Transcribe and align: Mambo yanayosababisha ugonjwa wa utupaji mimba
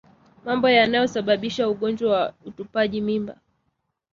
Mambo 0.45 0.69
yanayosababisha 0.69 1.69
ugonjwa 1.69 2.09
wa 2.11 2.33
utupaji 2.45 3.01
mimba 3.01 3.37